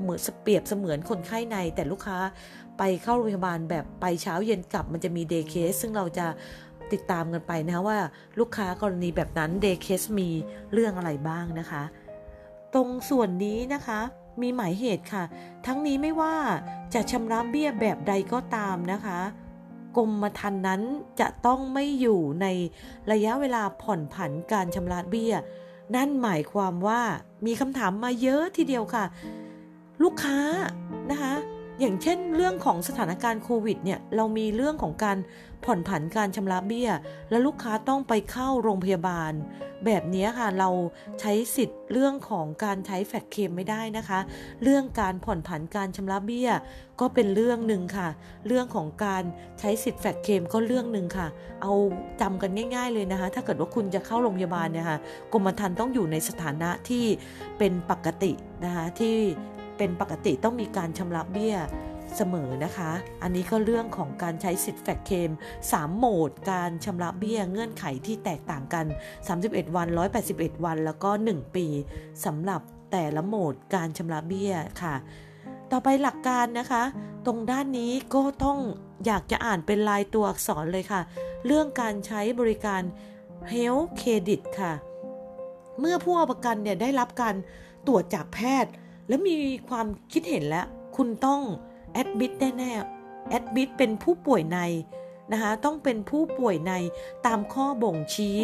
[0.00, 2.18] เหมือนเปรียบเสมือนคนไข้ใน แต่ลูกค้า
[2.78, 6.26] ไปเข้าโรงพยาบาลแบบไปเช้าเย็นกลับมันจะมี day case ซึ่งเราจะ
[6.92, 7.98] ติดตามกันไปนะว่า
[8.38, 10.28] ลูกค้ากรณีแบบนั้น day case มี
[10.72, 11.82] เรื่องอะไรบ้างนะคะ
[12.74, 14.00] ตรงส่วนนี้นะคะ
[14.40, 15.24] มีหมายเหตุค่ะ
[15.66, 16.34] ทั้งนี้ไม่ว่า
[16.94, 19.20] จะชำระเบี้ยแบบใดก็ตามนะคะ
[19.96, 20.80] กรมธรรม์นั้น
[21.20, 22.46] จะต้องไม่อยู่ใน
[23.12, 25.34] ระยะเวลาผ่อนผันการชำระเบี้ย
[25.94, 27.00] นั่นหมายความว่า
[27.46, 29.04] มีคำถามมาเยอะทีเดียวค่ะ
[30.02, 30.38] ลูกค้า
[31.10, 31.32] นะคะ
[31.80, 35.18] อย่างเช่นเรื่องของสถานการณ์โควิดเนี่ยเรามีเรื่องของการ
[35.64, 36.90] ผ่อนผันการชำระเบี้ย
[37.30, 39.32] และลูกค้าต้องไปเข้าโรงพยาบาล
[39.86, 40.70] แบบนี้ค่ะเรา
[41.20, 44.20] ใช้สิทธิ์เรื่องของการใช้แฟกเคมไม่ได้นะคะ
[44.62, 46.50] เรื่องการผ่อนผันการชำระเบี้ย
[47.00, 48.08] ก็เป็นเรื่องหนึ่งค่ะ
[48.46, 49.22] เรื่องของการ
[49.60, 51.26] ใช้สิทธิ์แฟกเคมก็เรื่องหนึ่งค่ะ
[51.62, 51.72] เอา
[52.20, 54.98] จำกันง่าย ๆเลยนะคะ ถ้าเกิดว่าคุณจะเข้าโรงพยาบาลเนี่ยค่ะ
[55.32, 57.04] กรมธรรม์ต้องอยู่ในสถานะที่
[57.58, 58.32] เป็นปกติ
[58.64, 59.16] นะคะที่
[59.78, 61.56] เป็นปกติต้องมีการชำระเบี้ย
[62.16, 62.90] เสมอนะคะ
[63.22, 65.30] อันนี้ก็เรื่องของการใช้สิทธิ์แฟกเคม
[65.64, 68.86] 3โหมด การชำระเบี้ยเงื่อนไขที่แตกต่างกัน
[69.30, 69.88] 31 วัน
[70.26, 71.66] 181 วัน แล้วก็ 1 ปี
[72.24, 72.60] สำหรับ
[72.92, 74.52] แต่ละโหมดการชำระเบี้ย
[74.82, 74.94] ค่ะ
[75.70, 76.82] ต่อไปหลักการนะคะ
[77.26, 78.58] ตรงด้านนี้ก็ต้อง
[79.06, 81.00] อยากจะอ่านเป็นลายตัวอักษรเลยค่ะ
[81.46, 82.82] เรื่องการใช้บริการ
[83.52, 84.72] Health Credit ค่ะ
[85.80, 87.34] เมื่อผู้เอาประกันเนี่ยได้รับการ
[87.86, 88.72] ตรวจจากแพทย์
[89.08, 89.34] และมี
[89.68, 91.40] ความคิดเห็นแล้ว คุณต้อง
[91.92, 94.58] แอดมิดแน่ๆแอดมิดเป็นผู้ป่วยใน
[95.32, 96.72] นะคะต้องเป็นผู้ป่วยใน
[97.26, 98.38] ตามข้อบ่งชี้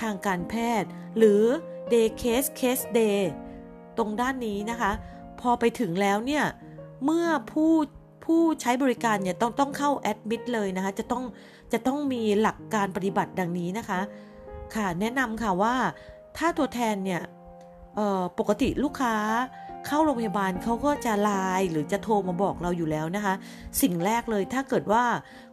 [0.00, 1.42] ทางการแพทย์ หรือ
[1.92, 3.20] day case case day
[3.96, 4.92] ตรงด้านนี้นะคะ
[5.40, 6.44] พอไปถึงแล้วเนี่ย
[7.04, 7.72] เมื่อผู้
[8.24, 11.24] ผู้ใช้บริการเนี่ยต้องต้องเข้าแอดมิดเลยนะคะจะต้อง
[11.72, 14.00] จะต้องมีหลักการปฏิบัติดังนี้นะคะ
[14.74, 15.74] ค่ะแนะนำค่ะว่า
[16.36, 17.22] ถ้าตัวแทนเนี่ย
[18.38, 19.14] ปกติลูกค้า
[19.86, 23.34] เข้าโรงพยาบาลเขาก็จะไลน์หรือจะโทรมาบอกเราอยู่แล้วนะคะ
[23.82, 25.04] สิ่งแรกเลยถ้าเกิดว่า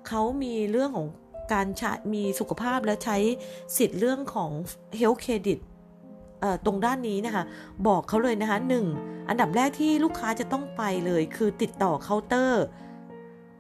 [0.08, 1.08] เขามีเรื่องของ
[1.54, 3.18] การใช้มีสุขภาพและใช้
[3.78, 4.52] สิทธิ์เรื่องของ
[5.00, 5.60] health credit
[6.66, 7.44] ตรงด้านนี้นะคะ
[7.88, 8.86] บอกเขาเลยนะคะหนึ่ง
[9.30, 12.64] อันดับแรกที่ลูกค้าจะต้องไปเลยคือติดต่อเคาน์เตอร์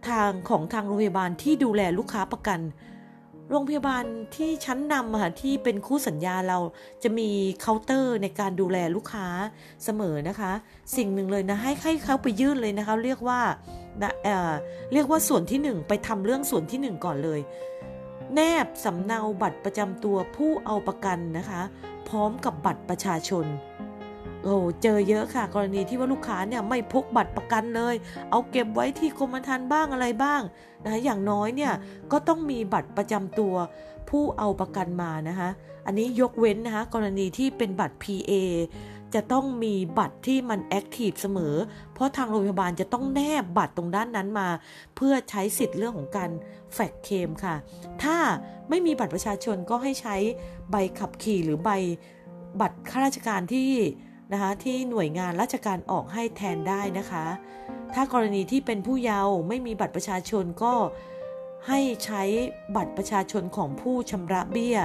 [0.07, 2.59] ทางของทางโรงพยาบาลที่ดูแลลูกค้าประกัน
[3.51, 4.03] โรงพยาบาล
[4.35, 6.59] ที่ชั้นนำค่ะที่เป็นคู่สัญญาเรา
[7.03, 7.29] จะมี
[7.61, 9.27] เคาน์เตอร์ในการดูแลลูกค้า
[9.83, 10.51] เสมอนะคะ
[10.95, 13.39] สิ่งหนึ่งเลยนะให้ให้เขาไปยื่นเลยนะคะ เรียกว่า
[14.23, 14.53] เออ
[14.93, 17.39] เรียกว่าส่วนที่ 1 ไปทำเรื่องส่วนที่ 1 ก่อนเลย
[18.35, 21.61] แนบสำเนาบัตรประจำตัวผู้เอาประกันนะคะ
[22.09, 23.45] พร้อมกับบัตรประชาชน
[24.43, 27.95] โอ้เจอเยอะค่ะ กรณีที่ว่าลูกค้าเนี่ยไม่พกบัตรประกันเลย
[28.29, 30.41] เอาเก็บไว้ที่กรมธรรม์บ้างอะไรบ้าง
[30.85, 31.73] นะอย่างน้อยเนี่ย
[32.11, 33.53] ก็ต้องมีบัตรประจำตัว
[34.09, 35.49] ผู้เอาประกันมานะคะ
[35.85, 38.31] อันนี้ยกเว้นนะคะกรณีที่เป็นบัตร PA
[39.13, 41.55] จะต้องมีบัตรที่มันแอคทีฟเสมอ
[41.93, 44.47] เพราะทางโรงพยาบาลจะต้องแนบบัตรตรงด้านนั้นมา
[44.95, 46.31] เพื่อใช้สิทธิ์เรื่องของการ
[46.73, 47.55] แฟกเคมค่ะ
[48.03, 48.17] ถ้า
[48.69, 50.15] ไม่มีบัตรประชาชนก็ให้ใช้
[50.71, 51.69] ใบขับขี่หรือใบ
[52.61, 53.69] บัตรข้าราชการที่
[54.31, 57.25] นะคะที่หน่วยงานราชการออกให้แทนได้นะคะ
[57.93, 60.73] ถ้ากรณีที่เป็นผู้เยาว์ไม่มีบัตรประชาชนก็
[61.67, 62.23] ให้ใช้
[62.75, 64.77] บัตรประชาชนของผู้ชำระเบี้ย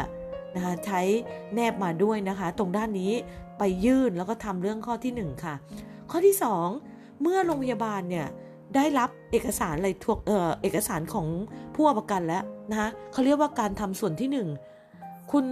[0.54, 1.00] นะคะใช้
[1.54, 3.12] แนบมาด้วยนะคะ ตรงด้านนี้
[3.58, 5.54] ไปยื่นแล้วก็ทำเรื่องข้อที่ 1 ค่ะ
[6.10, 6.36] ข้อที่
[6.78, 8.26] 2 เมื่อโรงพยาบาลเนี่ย
[8.74, 11.26] ได้รับเอกสารอะไรทวกเอ่อเอกสารของ
[11.74, 14.46] ผู้ประกันแล้วนะคะเขาเรียกว่าการทำส่วนที่
[14.84, 15.46] 1 คุณ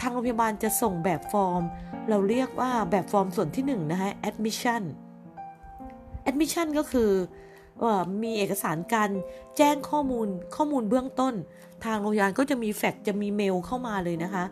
[0.00, 1.62] ทางโรงพยาบาลจะส่งแบบฟอร์ม
[2.08, 4.82] เราเรียกว่าแบบฟอร์มส่วนที่1นนะคะ admission
[6.28, 7.10] admission ก็คือ
[8.22, 9.10] มีเอกสารการ
[9.56, 11.34] แจ้งข้อมูลข้อมูลเบื้องต้น
[11.84, 14.44] ทางโรงพยาบาลก็จะมีแฟกจะมีเมลเข้ามาเลยนะคะ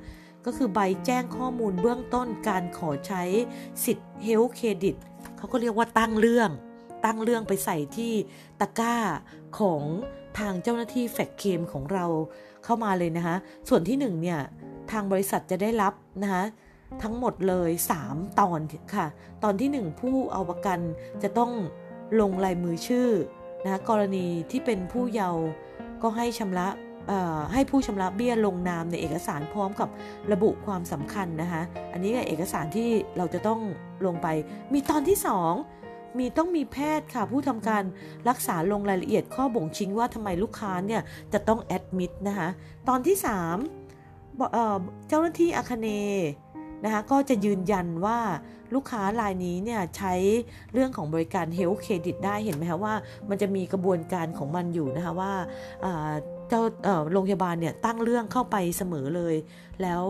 [0.45, 3.23] ก็คือใบแจ้งข้อมูลเบื้องต้น การขอใช้
[3.85, 4.97] สิทธิ์ Health Credit
[5.37, 6.51] เขาก็เรียกว่าตั้งเรื่อง
[7.05, 8.13] ตั้งเรื่องไปใส่ที่
[8.61, 8.97] ตะกร้า
[9.59, 9.83] ของ
[10.39, 12.05] ทางเจ้าหน้าที่แฟกเคมของเรา
[12.65, 13.37] เข้ามาเลยนะคะ
[13.69, 14.41] ส่วนที่1เนี่ย
[14.93, 16.45] ทางบริษัทจะได้รับนะคะ
[17.03, 17.71] ทั้งหมดเลย
[18.05, 18.61] 3 ตอน
[18.97, 19.07] ค่ะ
[19.45, 20.79] ตอนที่ 1 ผู้เอาประกัน
[21.23, 21.53] จะต้อง
[22.21, 23.09] ลงลายมือชื่อ
[23.65, 25.45] นะคะกรณีที่เป็นผู้เยาว์
[26.03, 26.69] ก็ให้ชำระ
[27.53, 29.89] ให้ผู้ชำระเบี้ยลงนามในเอกสารพร้อมกับ
[30.33, 33.61] ระบุความสำคัญนะคะ อันนี้เอกสารที่เราจะต้อง
[34.07, 34.29] ลงไป
[34.73, 35.19] มีตอนที่
[35.67, 37.83] 2 มีต้องมีแพทย์ค่ะ ผู้ทำการ
[38.29, 42.49] รักษาลงรายละเอียดข้อบ่งชี้ว่าทำไมลูกค้าเนี่ยจะต้องแอดมิดนะคะ
[42.89, 43.84] ตอนที่ 3
[45.09, 45.89] เจ้าหน้าที่อาคเนย์
[46.85, 48.19] นะคะก็จะยืนยันว่า
[48.75, 50.15] ลูกค้ารายนี้เนี่ยใช้
[50.73, 52.95] เรื่องของบริการ health credit ได้เห็นไหมคะว่า
[53.29, 55.33] มันจะมีกระบวนการของมันอยู่นะคะว่า
[56.49, 56.63] เจ้า
[57.13, 59.35] โรงพยาบาลเนี่ยตั้งเรื่องเข้าไปเสมอเลย
[59.83, 60.05] แล้ว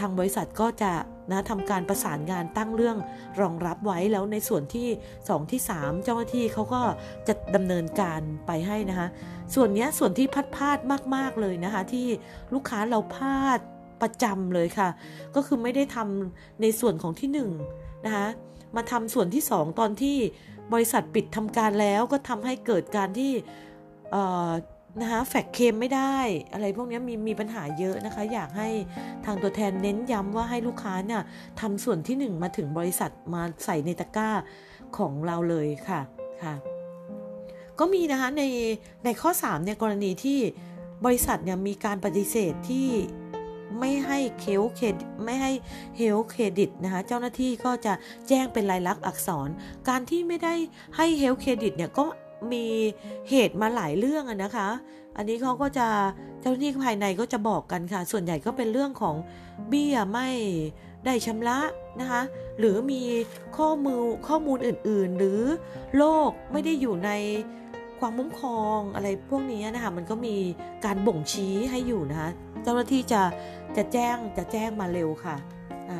[0.00, 0.92] ทางบริษัทก็จะ
[1.30, 2.96] นะทำการประสานงานตั้งเรื่อง
[3.40, 4.88] รองรับไว้แล้วในส่วนที่
[5.20, 6.80] 2 ที่ 3 เจ้าหน้าที่เขาก็
[7.28, 9.08] จะดำเนินการไปให้นะคะ
[9.54, 10.78] ส่วนนี้ส่วนที่พัดพลาด
[11.14, 12.06] มาก ๆ เลยนะคะ ที่
[12.54, 13.58] ลูกค้าเราพลาด
[14.02, 14.88] ประจำเลยค่ะ
[15.34, 17.30] ก็คือไม่ได้ทำในส่วนของที่
[17.70, 18.26] 1นะคะ
[18.76, 20.16] มาทำส่วนที่ 2 ตอนที่
[20.72, 23.32] บริษัทปิดทำการแล้วก็ทำให้เกิดการที่
[25.00, 26.16] นะคะแฟกเคมไม่ได้
[26.52, 28.68] อะไรพวกนี้มีมีปัญหาเยอะนะคะ อยากให้
[29.24, 31.22] ทางตัวแทนเน้นย้ำว่าให้ลูกค้าเนี่ย
[31.60, 34.30] ทำส่วนที่ 1 มาถึงบริษัทมาใส่ในตะกร้า
[34.96, 36.00] ของเราเลยค่ะ
[36.42, 36.54] ค่ะ
[37.78, 38.42] ก็มีนะคะใน
[39.04, 40.38] ในข้อ3เนี่ยกรณีที่
[41.04, 42.88] บริษัทเนี่ยมีการปฏิเสธที่
[43.78, 45.52] ไม่ให้เคลเครดิตไม่ให้
[45.96, 47.92] เฮลเครดิตนะคะเจ้าหน้าที่ก็จะ
[48.28, 49.48] แจ้งเป็นลายลักษณ์อักษร
[49.88, 50.54] การที่ไม่ได้
[50.96, 52.06] ให้เฮลเครดิตเนี่ยก็
[52.52, 52.66] มี
[53.30, 54.68] เหตุมาหลายเรื่องนะคะ
[55.16, 55.88] อันนี้เขาก็จะ
[56.40, 59.16] เจ้าหน้าที่ภายในก็จะบอกกันค่ะ ส่วนใหญ่ก็เป็นเรื่องของ
[59.68, 60.28] เบี้ยไม่
[61.04, 61.58] ได้ชำระ
[62.00, 62.22] นะคะ
[62.58, 63.02] หรือมี
[63.58, 65.40] ข้อมูลข้อมูลอื่น ๆ หรือ
[65.96, 67.10] โลกไม่ได้อยู่ใน
[68.00, 70.36] ความมุ้มคองอะไรพวกนี้นะคะ มันก็มี
[70.84, 72.30] การบ่งชี้ให้อยู่นะคะ
[72.62, 73.22] เจ้าหน้าที่จะ
[73.76, 75.36] จะแจ้งจะแจ้งมาเร็วค่ะ
[75.90, 75.98] อ่า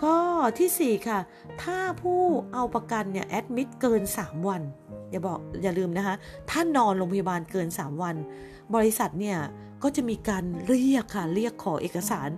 [0.00, 0.16] ข้อ
[0.58, 1.20] ที่ 4 ค่ะ
[1.62, 4.62] ถ้าผู้เอาประกันเนี่ยแอดมิดเกิน 3 วัน
[5.10, 6.14] อย่าบอกอย่าลืมนะคะ
[6.50, 8.16] ถ้านอนโรงพยาบาลเกิน 3 วัน
[8.74, 9.38] บริษัทเนี่ย
[9.82, 12.28] ก็จะมีการเรียกค่ะเรียกขอเอกสาร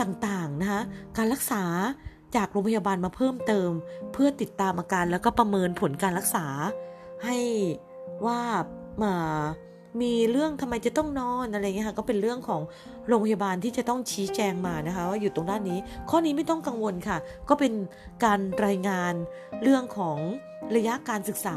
[0.00, 0.80] ต่างๆนะคะ
[1.16, 1.64] การรักษา
[2.36, 3.70] จากโรงพยาบาลมาเพิ่มเติม
[4.12, 6.46] เพื่อติดตามอาการแล้วก็ประเมินผลการรักษา
[7.24, 7.38] ให้
[8.26, 8.40] ว่า
[9.02, 9.14] มา
[10.02, 12.60] มีเรื่องทำไมจะต้องนอนอะไรเงี้ยค่ะก็เป็นเรื่องของ
[13.08, 15.78] โรงพยาบาลที่จะต้องชี้แจงมานะคะว่าอยู่ตรงด้านนี้
[16.10, 17.72] ข้อนี้ไม่ต้องกังวลค่ะ ก็เป็น
[18.24, 19.14] การรายงาน
[19.62, 20.18] เรื่องของ
[20.76, 21.56] ระยะการศึกษา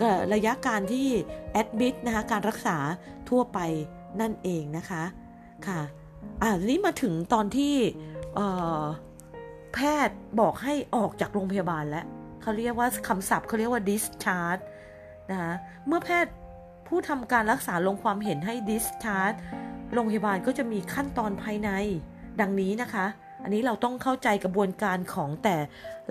[0.00, 1.06] กับระยะการที่
[1.52, 2.76] แอดมิดนะคะการรักษา
[3.28, 3.58] ทั่วไป
[4.20, 5.02] นั่นเองนะคะ
[5.66, 5.80] ค่ะ
[6.42, 7.74] อ่าทีนี้มาถึงตอนที่
[9.74, 12.06] แพทย์บอกให้ออกจากโรงพยาบาลแล้ว
[12.42, 14.62] เขาเรียกว่าคำศัพท์เขาเรียกว่า discharge
[15.30, 15.52] นะคะ
[15.86, 16.32] เมื่อแพทย์
[16.86, 19.38] ผู้ทำการรักษาลงความเห็นให้ discharge
[19.92, 21.70] โรงพยาบาลก็จะมีขั้นตอนภายใน
[22.40, 23.06] ดังนี้นะคะ
[23.42, 25.56] อันนี้เราต้องเข้าใจกระบวนการของแต่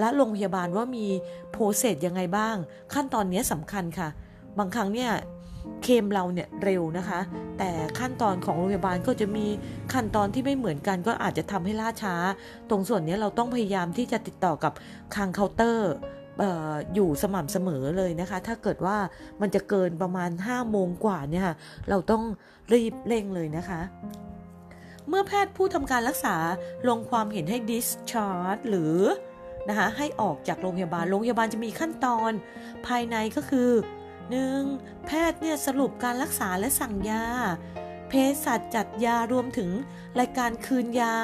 [0.02, 1.06] แต่ละโรงพยาบาลว่ามี
[1.52, 2.56] process ยังไงบ้าง
[2.94, 4.10] ขั้นตอนนี้สำคัญค่ะ
[4.58, 5.12] บางครั้งเนี่ย
[5.84, 7.20] เคมเราเนี่ยเร็วนะคะ
[7.60, 9.46] แต่ขั้นตอนของโรงพยาบาลก็จะมี
[9.94, 12.16] ขั้นตอนที่ไม่เหมือนกันก็อาจจะทำให้ล่าช้า
[12.70, 14.74] ตรงส่วนนี้เราต้องพยายามที่จะติดต่อกับ
[15.16, 15.92] ทางเคาน์เตอร์
[16.96, 18.98] อยู่สม่ำเสมอเลยนะคะ ถ้าเกิดว่า
[19.42, 21.56] มันจะเกินประมาณ5โมงกว่าเนี่ยค่ะ
[21.90, 22.24] เราต้อง
[22.74, 23.82] รีบเร่งเลยนะคะ
[25.08, 26.36] เมื่อแพทย์ผู้ทำการรักษา
[26.88, 28.98] ลงความเห็นให้ discharge หรือ
[29.70, 32.32] นะคะให้ออกจากโรงพยาบาล โรงพยาบาลจะมีขั้นตอน
[32.88, 33.70] ภายในก็คือ
[34.38, 35.06] 1.
[35.06, 37.26] แพทย์เนี่ยสรุปการรักษาและสั่งยา
[38.10, 39.70] เภสัชจัดยารวมถึง
[40.20, 41.16] รายการคืนยา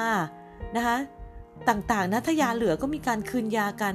[0.76, 0.96] นะคะ
[1.68, 3.94] ต่างๆนะถ้ายาเหลือก็มีการคืนยากัน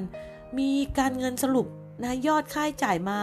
[0.58, 1.68] มีการเงินสรุป
[2.04, 3.20] นะยอดค่าใช้จ่ายมา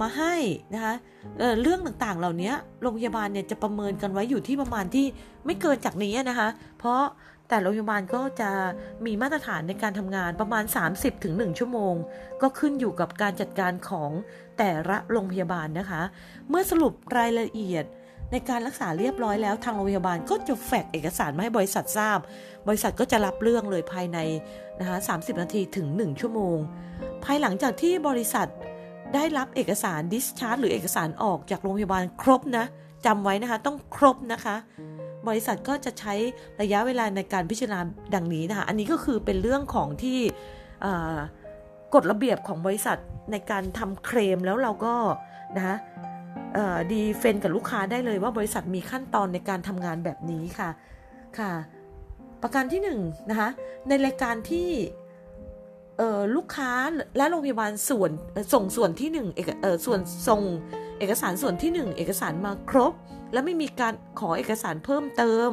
[0.00, 0.34] มาให้
[0.74, 0.94] นะคะ
[1.38, 2.52] เเรื่องต่างๆเหล่านี้
[2.82, 5.06] โรงพยาบาลเนี่ยจะประเมินกันไว้อยู่ที่ประมาณที่
[5.46, 7.02] ไม่เกินจากนี้นะคะ เพราะ
[7.48, 8.50] แต่โรงพยาบาลก็จะ
[9.06, 11.94] มีมาตรฐานในการทำงานประมาณ 30-1ถึงชั่วโมง
[12.42, 14.10] ก็ขึ้นอยู่กับการจัดการของ
[14.58, 16.02] แต่ละโรงพยาบาลนะคะ
[16.48, 17.84] เมื่อสรุปรายละเอียด
[18.32, 22.18] ในการรักษาเรียบร้อยแล้วทางโรงพยาบาลก็จะแฟกเอกสารมาให้บริษัททราบ
[22.68, 24.18] บริษัทก็จะรับเรื่องเลยภายใน
[24.80, 26.58] นะคะ30 นาทีถึง 1 ชั่วโมง
[27.24, 28.48] ภายหลังจากที่บริษัท
[29.14, 32.66] ได้รับเอกสารดิสชาร์ e หรือเอกสารออกจากโรงพยาบาลครบนะ
[33.06, 34.56] จำไว้นะคะต้องครบนะคะ
[35.28, 36.14] บริษัทก็จะใช้
[36.60, 37.80] ระยะเวลาในการพิจารณา
[38.14, 40.18] ดังนี้นะคะ อันนี้ก็คือเป็นเรื่องของที่
[41.94, 42.98] กฎระเบียบของบริษัท
[43.32, 44.94] ในการทำเคลมแล้วเราก็
[45.56, 45.76] นะะ
[46.92, 50.70] ดีเฟนกับลูกค้าได้เลยว่าบริษัทมีขั้นตอนในการทำงานแบบนี้ค่ะ
[51.38, 51.52] ค่ะ
[52.42, 52.88] ประการที่1น
[53.30, 53.48] นะคะ
[53.88, 54.68] ในรายการที่
[56.36, 56.70] ลูกค้า
[57.16, 58.10] และโรงพยาบาลส่วน
[58.52, 59.50] ส่งส่วนที่1เอก
[59.86, 60.42] ส่วนส่ง
[60.98, 62.92] เอกสารส่วนที่ 1 เอกสารมาครบ
[63.32, 65.50] แล้วไม่มีการขอเอกสารเพิ่มเติม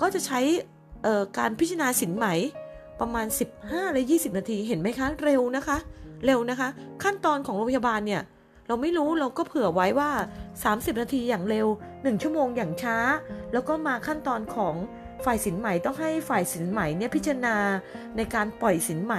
[0.00, 0.40] ก็จะใช้
[1.38, 2.26] การพิจารณาสินไหม
[3.00, 3.26] ประมาณ
[3.60, 5.78] 15หรือ20 นาทีเห็นไหมคะ เร็วนะคะ
[6.26, 6.68] เร็วนะคะ
[7.02, 8.22] ขั้นตอนของโรงพยาบาลเนี่ย
[8.68, 10.10] เราไม่รู้เราก็เผื่อไว้ว่า
[10.56, 12.96] 30 นาทีอย่างเร็ว 1 ชั่วโมงอย่างช้า
[13.52, 14.74] แล้วก็มาขั้นตอนของ
[15.24, 17.56] ฝ่ายสินไหมต้องให้ฝ่ายสินไหมเนี่ยพิจารณา
[18.16, 19.14] ในการปล่อยสินไหม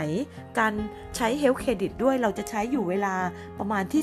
[0.60, 0.74] การ
[1.16, 3.16] ใช้เฮลท์เครดิตด้วยเราจะใช้อยู่เวลา
[3.60, 4.02] ประมาณที่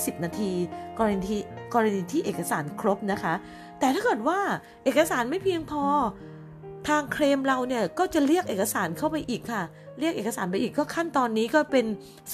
[0.00, 0.50] 15-20 นาที
[0.98, 1.36] กรณี
[1.74, 3.34] กรณีที่เอกสารครบนะคะ
[3.78, 4.38] แต่ถ้าเกิดว่า
[4.84, 5.84] เอกสารไม่เพียงพอ
[6.88, 9.62] ทางเคลมเราเนี่ยก็จะเรียกเอกสารเข้าไปอีกค่ะ
[9.98, 11.86] เรียกเอกสารไปอีกก็ขั้นตอนนี้ก็เป็น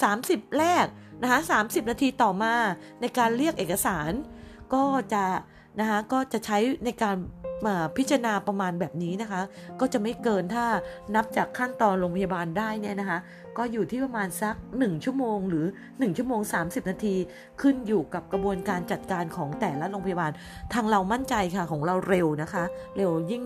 [0.05, 0.85] 30 แรก
[1.21, 2.53] นะคะ30 นาทีต่อมา
[3.01, 4.11] ในการเรียกเอกสาร
[4.73, 5.23] ก็จะ
[5.79, 7.17] นะคะก็จะใช้ในการ
[7.97, 9.41] พิจารณาประมาณแบบนี้นะคะ
[9.79, 10.65] ก็จะไม่เกินถ้า
[11.15, 13.19] นับจากขั้นตอนโรงพยาบาลได้เนี่ยนะคะ
[13.57, 17.15] ก็อยู่ที่ประมาณสัก 1 ชั่วโมง หรือ 1 ชั่วโมง 30 นาที
[17.61, 20.31] ขึ้นอยู่กับกระบวนการจัดการของแต่ละโรงพยาบาล
[20.73, 22.63] ทางเรามั่นใจค่ะของเราเร็วนะคะ
[22.97, 23.43] เร็วยิ่ง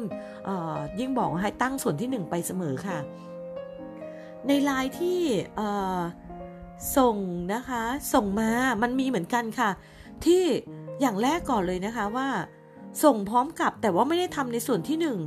[0.99, 2.99] ยิ่งบอกให้ตั้งส่วนที่ 1 ไปเสมอค่ะ
[4.47, 5.19] ในลายที่
[6.97, 7.17] ส่ง
[7.53, 7.83] นะคะ
[8.13, 8.49] ส่งมา
[8.81, 9.69] มันมีเหมือนกันค่ะ
[10.25, 10.43] ที่
[11.01, 12.29] อย่างแรกก่อนเลยนะคะว่า
[13.03, 15.17] ส่งพร้อมกับแต่ว่าไม่ได้ทำในส่วนที่หนึ่ง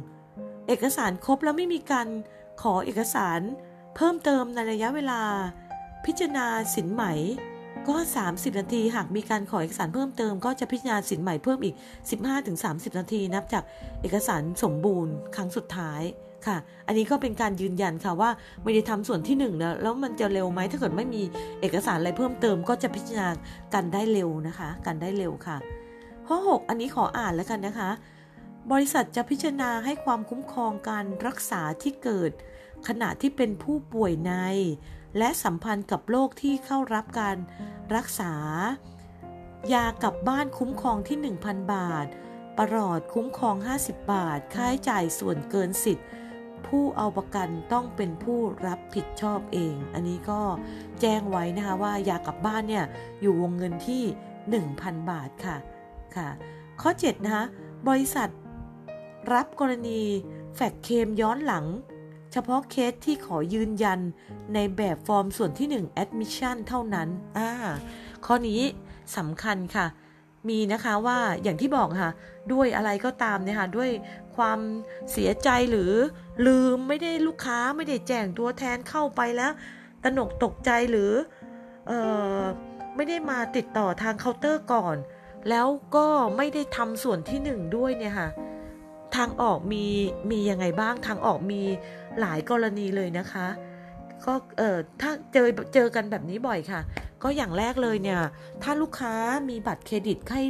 [0.69, 2.09] เอกสารครบแล้วไม่มีการ
[2.63, 3.41] ขอเอกสาร
[3.97, 5.21] เพิ่มเติมในระยะเวลา
[6.05, 7.05] พิจารณาสินไหม
[7.89, 7.97] ก็
[8.29, 11.75] 30 นาที หากมีการขอเอกสารเพิ่มเติม ก็จะพิจารณาสินใหม่เพิ่มอีก
[12.37, 13.65] 15-30 นาที นับจาก
[14.03, 16.03] เอกสารสมบูรณ์ครั้งสุดท้าย
[16.47, 16.57] ค่ะ
[16.87, 18.31] อันนี้ก็เป็นการยืนยันค่ะว่า
[18.63, 21.23] ไม่ได้ทำส่วนที่1นะแล้วมันจะเร็วไหมถ้าเกิดไม่มี
[21.61, 23.29] เอกสารอะไรเพิ่มเติมก็จะพิจารณา
[23.75, 25.57] กันได้เร็วนะคะ กันได้เร็วค่ะ
[26.27, 27.91] ข้อ 6 อันนี้ขออ่านแล้วกันนะคะ
[28.73, 32.31] บริษัทจะพิจารณาให้ความคุ้มครองการรักษาที่เกิด
[32.89, 34.33] ขณะที่เป็นผู้ป่วยใน
[35.19, 37.37] และสัมพันธ์กับโรคที่เข้ารับการ
[37.95, 38.35] รักษา
[39.75, 42.07] ยากลับบ้านคุ้มครองที่ 1,000 บาท
[42.59, 46.07] ประหลอดคุ้มครอง 50 บาท ค่าใช้จ่ายส่วนเกินสิทธิ์
[46.69, 50.41] ผู้เอาประกันต้องเป็นผู้รับผิดชอบเอง อันนี้ก็
[51.01, 52.85] แจ้งไว้นะคะว่ายากลับบ้านเนี่ย
[53.21, 54.03] อยู่วงเงินที่
[54.53, 55.57] 1,000 บาทค่ะ
[56.17, 56.29] ค่ะ
[56.81, 57.45] ข้อ7นะคะ
[57.89, 58.29] บริษัท
[59.33, 60.01] รับกรณี
[60.55, 61.67] แฟกเคมย้อนหลัง
[62.33, 64.01] เฉพาะเคสที่ขอยืนยัน
[64.55, 67.51] ในแบบฟอร์มส่วนที่ 1 admission เท่านั้นอ่า
[68.27, 68.61] ข้อนี้
[69.17, 69.87] สำคัญค่ะ
[70.49, 72.13] มีนะคะว่าอย่างที่บอกค่ะ
[72.53, 73.91] ด้วยอะไรก็ตามเนี่ยค่ะด้วย
[74.37, 74.59] ความ
[75.13, 75.93] เสียใจหรือ
[76.47, 79.53] ลืมไม่ได้ลูกค้าไม่ได้แจ้งตัวแทนเข้าไปแล้ว
[80.03, 81.13] ตนกตกใจหรือ
[81.87, 81.93] เอ
[82.39, 82.43] อ
[82.97, 84.97] ไม่ได้มาติดต่อทางเคาน์เตอร์ก่อน
[85.51, 88.29] แล้วก็ไม่ได้ทำส่วนที่หนึ่งด้วยเนี่ยค่ะ
[89.17, 89.85] ทางออกมี
[90.31, 91.63] มียังไงบ้างทางออกมี
[92.21, 93.47] หลายกรณีเลยนะคะ
[94.27, 96.81] ก็เออถ้าเจอเจอกันแบบนี้บ่อยค่ะ
[97.23, 98.21] ก็อย่างแรกเลยเนี่ย
[98.63, 99.15] ถ้าลูกค้า
[99.49, 100.43] มีบัตรเครดิตให้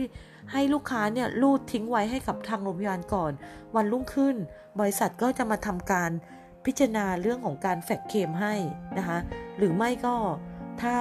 [0.53, 3.33] ให้ลูกค้าเนี่ยรูดทิ้งไว้ให้กับทางโรงพยาบาลก่อน
[3.77, 4.37] วันรุ่งขึ้น
[4.81, 6.11] บริษัทก็จะมาทำการ
[6.65, 8.55] พิจารณาเรื่องของการแฟกเคมให้
[8.99, 9.19] นะคะ
[9.59, 10.17] หรือไม่ก็
[10.83, 10.97] ถ้า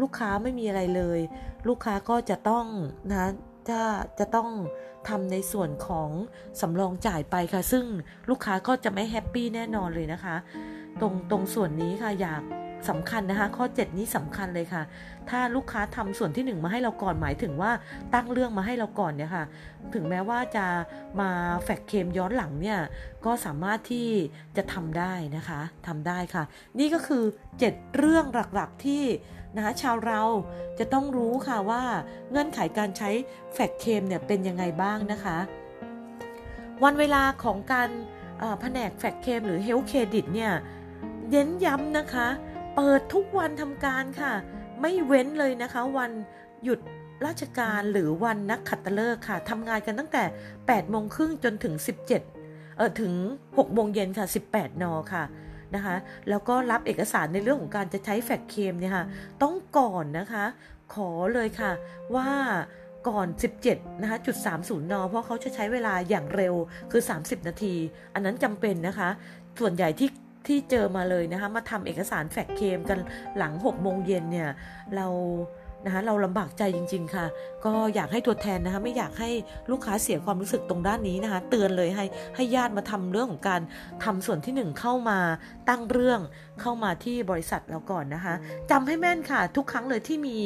[0.00, 1.20] ลูกค้าไม่มีอะไรเลย
[1.68, 2.66] ลูกค้าก็จะต้อง
[3.10, 3.30] นะ
[3.68, 3.80] จะ
[4.18, 4.48] จะต้อง
[5.08, 6.10] ทำในส่วนของ
[6.60, 7.84] สำรองจ่ายไปค่ะ ซึ่ง
[8.30, 10.36] ลูกค้าก็จะไม่แฮปปี้แน่นอนเลยนะคะ
[11.00, 12.42] ตรงตรงส่วนนี้ค่ะอยาก
[12.88, 14.82] สำคัญนะคะ ข้อ 7 นี้สำคัญเลยค่ะ
[15.30, 17.72] ถ้าลูกค้าทำส่วนที่ 1 มาให้เราก่อนหมายถึงว่า
[18.14, 19.44] ตั้งเรื่องมาให้เราก่อนเนี่ยค่ะ
[19.94, 20.66] ถึงแม้ว่าจะ
[21.20, 21.30] มา
[21.64, 22.78] แฟกเคมย้อนหลังเนี่ย
[23.24, 24.08] ก็สามารถที่
[24.56, 26.44] จะทำได้นะคะทำได้ค่ะ
[26.78, 27.24] นี่ก็คือ
[27.60, 29.04] 7 เรื่องหลักๆที่
[29.56, 30.22] นะคะชาวเรา
[30.78, 31.82] จะต้องรู้ค่ะว่า
[32.30, 33.10] เงื่อนไขการใช้
[33.54, 35.38] fax claim เนี่ยเป็นยังไงบ้างนะคะ
[36.84, 37.90] วันเวลาของการ
[38.60, 40.52] แผนก fax claim หรือ health credit เนี่ย
[41.30, 42.28] เน้นย้ำนะคะ
[42.80, 44.32] เปิดทุกวันทำการค่ะ
[44.80, 46.10] ไม่เว้นเลยนะคะ วัน
[46.64, 46.80] หยุด
[47.26, 50.24] ราชการหรือวันนักขัตฤกษ์ค่ะทำงานกันตั้งแต่
[50.56, 51.74] 8โมงครึ่งจนถึง
[52.06, 53.12] 17เออถึง
[53.46, 54.84] 6โมงเย็นค่ะ 18 น.
[55.12, 55.24] ค่ะ
[55.74, 55.96] นะคะ
[56.28, 59.04] แล้วก็รับเอกสารในเรื่องของการจะใช้ fax claim เนี่ยค่ะ
[59.42, 60.44] ต้องก่อนนะคะ
[60.94, 61.72] ขอเลยค่ะ
[62.14, 62.28] ว่า
[63.08, 63.26] ก่อน
[63.64, 66.54] 17นะคะจุด30 น เพราะเขาจะใช้เวลาอย่างเร็ว
[66.90, 67.74] คือ 30 นาที
[68.14, 69.08] อันนั้นจำเป็นนะคะ
[69.60, 70.08] ส่วนใหญ่ที่
[70.48, 72.98] ที่เจอมาเลยนะคะมาทำเอกสารแฟกเคมกัน
[73.38, 74.50] หลัง6โมงเย็นเนี่ย
[74.94, 75.06] เรา
[75.84, 77.26] นะคะเราลำบากใจจริง ๆ ค่ะ
[77.64, 79.30] ก็อยากให้ตัวแทนนะคะไม่อยากให้
[79.70, 82.04] ลูกค้าเสียความรู้สึกตรงด้านนี้นะคะ เตือนเลยให้
[82.36, 83.60] ให้ญาติมาทำเรื่องของการ
[84.04, 85.18] ทำส่วนที่ 1 เข้ามา
[85.68, 86.20] ตั้งเรื่อง
[86.60, 88.34] เข้ามาที่บริษัทเราก่อนนะคะ
[88.70, 90.36] จำให้แม่นค่ะ ทุกครั้งเลยที่มี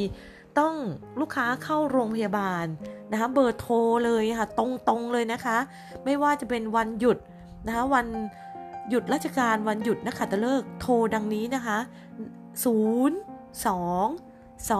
[0.58, 0.74] ต้อง
[1.20, 2.66] ลูกค้าเข้าโรงพยาบาล
[3.12, 4.60] นะคะเบอร์โทรเลยค่ะ ต
[4.90, 5.56] รงๆเลยนะคะ
[6.04, 7.18] ไม่ว่าจะเป็นวันหยุด
[7.66, 8.06] นะคะวัน
[8.88, 11.78] หยุดราชการวันหยุดนักขัตฤกษ์โทรดังนี้นะคะ
[12.62, 12.68] 0 2
[14.70, 14.72] 2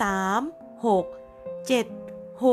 [0.00, 1.04] 3 6
[1.68, 1.86] 7
[2.42, 2.44] 6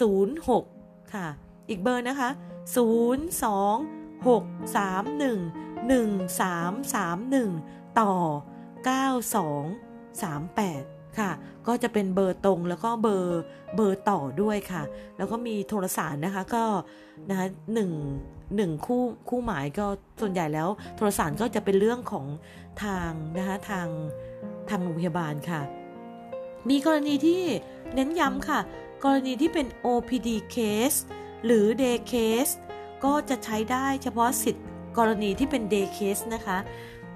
[0.00, 1.26] 0 6 ค่ะ
[1.68, 2.28] อีกเบอร์นะคะ
[2.74, 2.76] 0
[3.42, 4.42] 2 6
[4.74, 8.12] 3 1 1 3 3 1 ต่อ
[8.86, 11.30] 9 2 3 8 ค่ะ
[11.66, 13.40] ก็จะเป็นเบอร์ตรงแล้วก็เบอร์
[13.76, 14.82] เบอร์ต่อด้วยค่ะ
[15.16, 16.64] แล้วก็มีโทรศัพท์นะคะก็
[17.30, 17.90] นะคะหนึ่ง
[18.56, 19.86] หนึ่งคู่คู่หมายก็
[20.20, 22.26] ส่วนใหญ่แล้ว โทรศัพท์ก็จะเป็นเรื่องของ
[22.82, 23.88] ทางนะคะทาง
[24.68, 25.60] ทางโรงพยาบาลค่ะ
[26.68, 27.42] มีกรณีที่
[27.94, 28.60] เน้นย้ำค่ะ
[29.04, 30.98] กรณีที่เป็น OPD case
[31.44, 32.52] หรือ day case
[33.04, 34.64] ก็จะใช้ได้เฉพาะสิทธิ์
[34.98, 36.58] กรณีที่เป็น day case นะคะ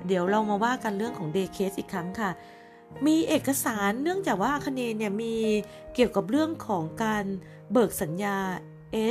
[0.07, 2.31] เดี๋ยวเรามาว่ากันเรื่องของ day case อีกครั้งค่ะ
[3.07, 5.35] มีเอกสารเนื่องจากว่าคเนเนี่ยมี
[5.95, 7.25] เกี่ยวกับเรื่องของการ
[7.73, 8.39] เบิกสัญญา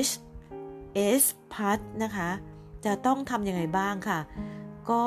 [0.07, 0.13] H
[1.21, 2.29] S p a s นะคะ
[2.85, 4.19] จะต้องทำยังไงบ้างค่ะ
[4.89, 5.03] ก็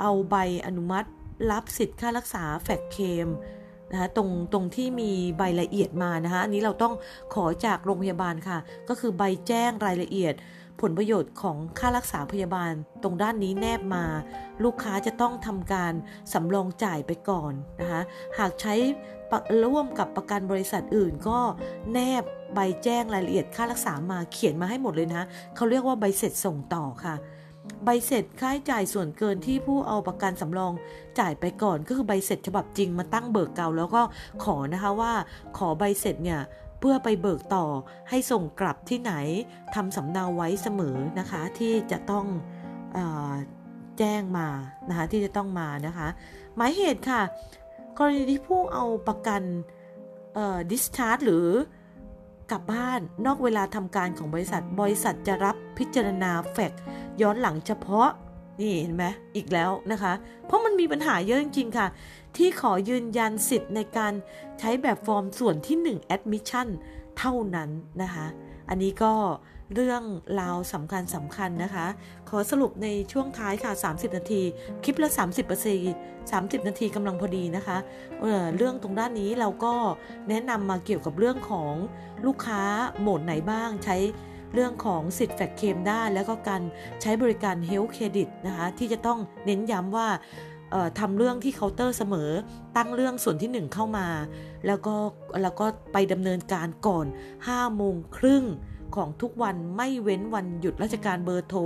[0.00, 1.08] เอาใบอนุมัติ
[1.50, 3.28] รับสิทธิ์ค่ารักษาแฟกเคม
[3.90, 6.94] นะคะตรงตรงที่มีใบละเอียดมานะคะอันนี้เราต้อง
[7.34, 10.34] ขอจากโรงพยาบาลค่ะ ก็คือใบแจ้งรายละเอียด
[10.82, 14.04] ผลประโยชน์ของค่ารักษาพยาบาลตรงด้านนี้แนบมา
[14.64, 15.92] ลูกค้าจะต้องทำการ
[16.32, 18.02] สำรองจ่ายไปก่อนนะคะ
[18.38, 18.74] หากใช้
[19.64, 21.38] ร่วมกับประกันบริษัทอื่นก็
[21.92, 22.22] แนบ
[22.54, 25.22] ใบแจ้งรายละเอียดค่ารักษามาเขียนมาให้หมดเลยนะ
[25.56, 27.14] เขาเรียกว่าใบเสร็จส่งต่อค่ะ
[27.84, 30.72] ใบเสร็จค่าใช้จ่ายส่วนเกินที่ผู้เอาประกันสำรอง
[31.18, 34.02] จ่ายไปก่อน ก็คือใบเสร็จฉบับจริงมาตั้งเบิกเก่าแล้วก็
[34.44, 35.12] ขอนะคะว่า
[35.58, 36.40] ขอใบเสร็จเนี่ย
[36.82, 37.66] เพื่อไปเบิกต่อ
[38.10, 39.14] ให้ส่งกลับที่ไหน
[39.74, 42.26] ทำสำเนาไว้เสมอนะคะ ที่จะต้อง
[42.96, 42.98] อ
[43.98, 44.48] แจ้งมา
[44.88, 46.08] นะคะที่จะต้องมานะคะ
[46.56, 47.20] หมายเหตุค่ะ
[47.98, 49.42] กรณีที่ผู้เอาประกัน
[50.70, 51.46] discharge หรือ
[52.50, 56.72] กลับบ้านนอกเวลาทำการของบริษัท บริษัทจะรับพิจารณาแฟก
[57.22, 58.08] ย้อนหลังเฉพาะ
[58.60, 59.04] นี่เห็นไหม
[59.36, 60.12] อีกแล้วนะคะ
[60.46, 61.86] เพราะมันมีปัญหาเยอะจริงๆค่ะ
[62.36, 64.12] ที่ขอยืนยันสิทธิ์ในการ
[64.60, 66.68] ใช้แบบฟอร์มส่วนที่ 1 admission
[67.18, 67.70] เท่านั้น
[68.02, 68.26] นะคะ
[68.68, 69.12] อันนี้ก็
[69.74, 70.02] เรื่อง
[70.40, 71.86] ราวสำคัญสำคัญนะคะ
[72.28, 74.42] ขอสรุปในช่วงท้ายค่ะ 30 นาที
[74.82, 75.94] คลิปละ 30เปอร์เซ็นต์
[76.30, 77.78] 30 นาทีกำลังพอดีนะคะ
[78.20, 79.74] เเรื่องตรงด้านนี้เราก็
[80.28, 81.72] แนะนำมาเกี่ยวกับเรื่องของ
[82.26, 82.62] ลูกค้า
[83.00, 83.96] โหมดไหนบ้างใช้
[84.54, 86.62] เรื่องของสิทธิ์ fax claim ได้ แล้วก็การ
[87.02, 90.08] ใช้บริการ health credit นะคะที่จะต้องเน้นย้ำว่า
[91.00, 92.30] ทำเรื่องที่เคาน์เตอร์เสมอ
[92.76, 94.08] ตั้งเรื่องส่วนที่ 1 เข้ามา
[94.66, 94.94] แล้วก็
[95.42, 97.06] แล้วก็ไปดำเนินการก่อน
[97.40, 98.44] 5โมงครึ่ง
[98.96, 101.60] ของทุกวันไม่เว้นวันหยุดราชการเบอร์โทร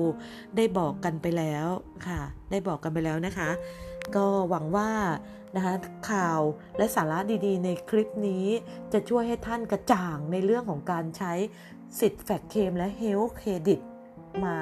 [0.56, 1.66] ได้บอกกันไปแล้ว
[2.06, 2.20] ค่ะ
[2.50, 3.50] ได้บอกกันไปแล้วนะคะ
[4.16, 4.90] ก็หวังว่า
[5.56, 5.74] นะคะ
[6.10, 6.40] ข่าว
[6.78, 8.46] และสาระดีๆ ในคลิปนี้
[8.92, 11.32] จะช่วยให้ท่านกระจ่างในเรื่องของการใช้
[12.00, 13.80] สิทธิ์แฟกเคมและเฮลเครดิต
[14.44, 14.56] มา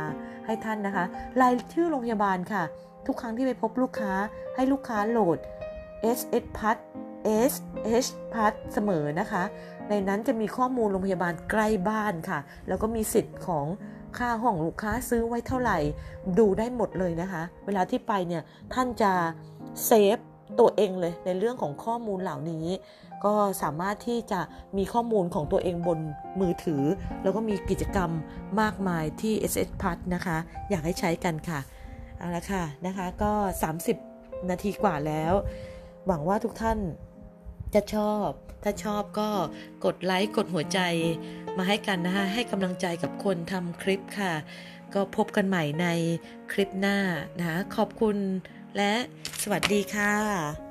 [0.47, 1.05] ให้ท่านนะคะ
[1.41, 2.63] รายชื่อโรงพยาบาลค่ะ
[3.07, 4.13] ทุกครั้งที่ไปพบลูกค้า
[4.55, 5.39] ให้ลูกค้าโหลด
[6.19, 6.79] S S p a s
[7.51, 7.53] S
[8.05, 9.43] H p a s เสมอนะคะ
[9.89, 13.67] ในนั้นจะมีข้อมูลโรงพยาบาลใกล้บ้านค่ะ แล้วก็มีสิทธิ์ของ
[14.19, 15.79] ค่าห้องลูกค้าซื้อไว้เท่าไหร่
[16.39, 18.43] ดูได้หมดเลยนะคะ เวลาที่ไปเนี่ย
[18.75, 19.13] ท่านจะ
[19.87, 20.19] เซฟ
[20.61, 22.67] ตัวเองเลยในเรื่องของข้อมูลเหล่านี้
[23.27, 24.41] ก็สามารถที่จะ
[24.77, 25.99] มีข้อมูลของตัวเองบน
[26.41, 26.83] มือถือ
[27.23, 28.11] แล้วก็มีกิจกรรม
[28.61, 30.37] มากมายที่ SS p a s นะคะ
[30.71, 31.61] อยากให้ใช้กันค่ะ
[32.19, 33.33] เอาละค่ะนะคะก็
[33.91, 35.33] 30 นาทีกว่าแล้ว
[36.07, 36.79] หวังว่าทุกท่าน
[37.75, 38.29] จะชอบ
[38.63, 39.29] ถ้าชอบก็
[39.85, 40.81] กดไลค์กดหัวใจ
[41.59, 44.33] มาให้กันนะคะ ให้กำลังใจกับคนทำคลิปค่ะ
[44.95, 45.87] ก็พบกันใหม่ใน
[46.53, 46.97] คลิปหน้า
[47.39, 48.17] นะะขอบคุณ
[48.77, 48.93] และ
[49.43, 50.64] สวัสดีค่ะ